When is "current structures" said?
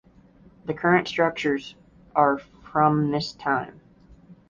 0.73-1.75